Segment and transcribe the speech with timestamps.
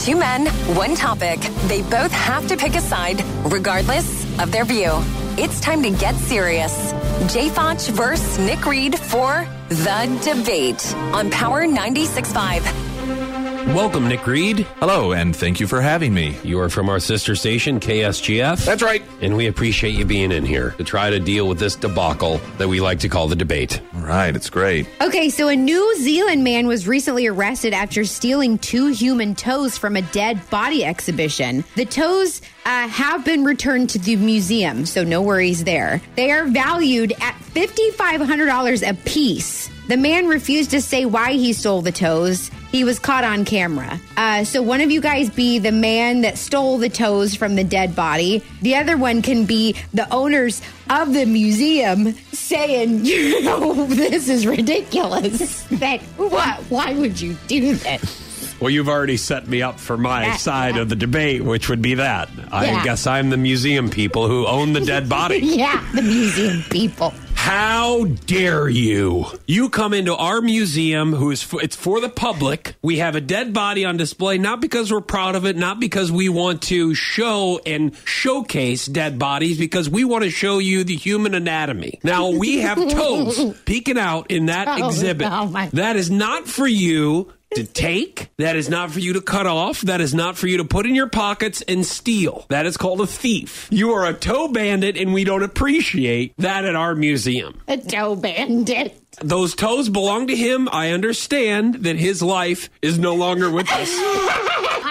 [0.00, 1.40] Two men, one topic.
[1.68, 4.92] They both have to pick a side, regardless of their view.
[5.36, 6.92] It's time to get serious.
[7.30, 12.89] Jay Foch versus Nick Reed for The Debate on Power 96.5.
[13.74, 14.66] Welcome, Nick Reed.
[14.78, 16.36] Hello, and thank you for having me.
[16.42, 18.64] You are from our sister station, KSGF.
[18.64, 19.02] That's right.
[19.20, 22.68] And we appreciate you being in here to try to deal with this debacle that
[22.68, 23.80] we like to call the debate.
[23.94, 24.88] All right, it's great.
[25.00, 29.96] Okay, so a New Zealand man was recently arrested after stealing two human toes from
[29.96, 31.64] a dead body exhibition.
[31.76, 36.02] The toes uh, have been returned to the museum, so no worries there.
[36.16, 39.70] They are valued at $5,500 a piece.
[39.90, 42.48] The man refused to say why he stole the toes.
[42.70, 44.00] He was caught on camera.
[44.16, 47.64] Uh, so one of you guys be the man that stole the toes from the
[47.64, 48.40] dead body.
[48.62, 54.46] The other one can be the owners of the museum saying, you know, this is
[54.46, 55.62] ridiculous.
[55.72, 56.60] that what?
[56.70, 58.54] Why would you do this?
[58.60, 60.82] Well, you've already set me up for my Yeah, side yeah.
[60.82, 62.28] of the debate, which would be that.
[62.52, 62.84] I Yeah.
[62.84, 65.38] guess I'm the museum people who own the dead body.
[65.42, 67.12] Yeah, the museum people.
[67.42, 69.24] How dare you?
[69.46, 72.74] You come into our museum, who is for, it's for the public.
[72.82, 76.12] We have a dead body on display, not because we're proud of it, not because
[76.12, 80.94] we want to show and showcase dead bodies, because we want to show you the
[80.94, 81.98] human anatomy.
[82.04, 85.26] Now we have toes peeking out in that Oh, exhibit.
[85.32, 88.30] oh my- That is not for you to take.
[88.38, 89.80] That is not for you to cut off.
[89.82, 92.46] That is not for you to put in your pockets and steal.
[92.48, 93.66] That is called a thief.
[93.70, 97.60] You are a toe bandit, and we don't appreciate that at our museum.
[97.68, 98.96] A toe bandit.
[99.20, 100.68] Those toes belong to him.
[100.70, 103.90] I understand that his life is no longer with us.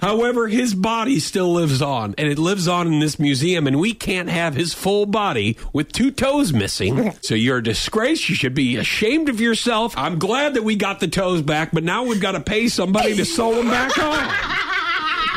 [0.00, 3.92] However, his body still lives on, and it lives on in this museum, and we
[3.94, 7.12] can't have his full body with two toes missing.
[7.22, 8.28] So you're a disgrace.
[8.28, 9.94] You should be ashamed of yourself.
[9.96, 13.16] I'm glad that we got the toes back, but now we've got to pay somebody
[13.16, 14.52] to sew them back on.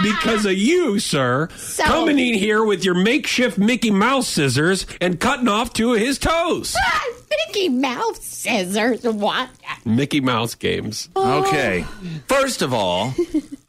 [0.02, 5.20] Because of you, sir, So- coming in here with your makeshift Mickey Mouse scissors and
[5.20, 6.74] cutting off two of his toes.
[7.48, 9.04] Mickey Mouse scissors.
[9.04, 9.50] What?
[9.84, 11.10] Mickey Mouse games.
[11.18, 11.84] Okay.
[11.86, 12.04] Oh.
[12.30, 13.14] First of all,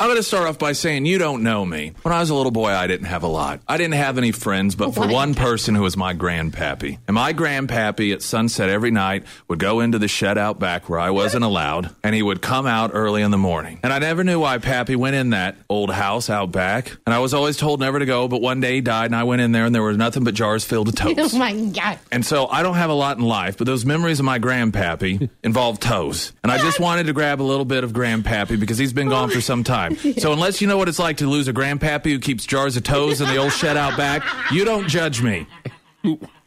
[0.01, 1.93] I'm going to start off by saying you don't know me.
[2.01, 3.61] When I was a little boy, I didn't have a lot.
[3.69, 6.99] I didn't have any friends, but for one person who was my grandpappy.
[7.07, 10.99] And my grandpappy at sunset every night would go into the shed out back where
[10.99, 13.79] I wasn't allowed, and he would come out early in the morning.
[13.83, 16.97] And I never knew why Pappy went in that old house out back.
[17.05, 19.25] And I was always told never to go, but one day he died, and I
[19.25, 21.35] went in there, and there was nothing but jars filled with toes.
[21.35, 21.99] Oh my god.
[22.11, 25.29] And so I don't have a lot in life, but those memories of my grandpappy
[25.43, 26.33] involve toes.
[26.43, 29.29] And I just wanted to grab a little bit of grandpappy because he's been gone
[29.29, 29.90] for some time.
[30.19, 32.83] So unless you know what it's like to lose a grandpappy who keeps jars of
[32.85, 35.47] toes in the old shed out back, you don't judge me.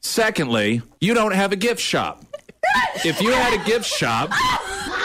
[0.01, 2.23] Secondly, you don't have a gift shop.
[3.05, 4.31] If you had a gift shop,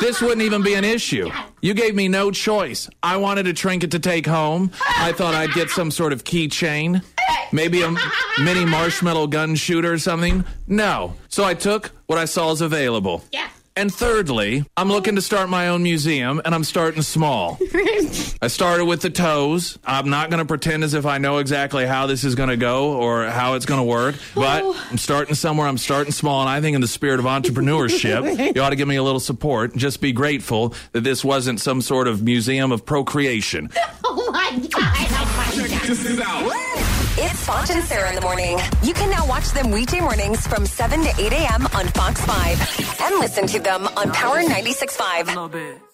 [0.01, 1.31] this wouldn't even be an issue.
[1.61, 2.89] You gave me no choice.
[3.03, 4.71] I wanted a trinket to take home.
[4.87, 7.03] I thought I'd get some sort of keychain,
[7.53, 7.95] maybe a
[8.43, 10.45] mini marshmallow gun shooter or something.
[10.67, 11.15] No.
[11.29, 13.25] So I took what I saw as available.
[13.33, 13.48] Yeah.
[13.79, 17.61] And thirdly, I'm looking to start my own museum, and I'm starting small.
[18.43, 19.79] I started with the toes.
[19.85, 22.57] I'm not going to pretend as if I know exactly how this is going to
[22.57, 24.87] go or how it's going to work, but oh.
[24.91, 25.69] I'm starting somewhere.
[25.69, 28.89] I'm starting small, and I think in the spirit of entrepreneurship, you ought to give
[28.89, 29.71] me a little support.
[29.71, 33.71] And just be grateful that this wasn't some sort of museum of procreation.
[34.11, 35.07] Oh my god.
[35.11, 36.65] Oh my god.
[37.21, 38.59] It's Foch and Sarah in the morning.
[38.81, 41.67] You can now watch them weekday mornings from 7 to 8 a.m.
[41.75, 45.88] on Fox 5 and listen to them on Power 96.5.